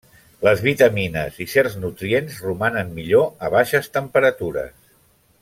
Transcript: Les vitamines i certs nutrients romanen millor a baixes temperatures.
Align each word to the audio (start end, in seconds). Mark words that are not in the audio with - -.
Les 0.45 0.61
vitamines 0.67 1.37
i 1.45 1.47
certs 1.51 1.75
nutrients 1.83 2.39
romanen 2.47 2.91
millor 2.97 3.29
a 3.49 3.53
baixes 3.59 3.93
temperatures. 4.01 4.75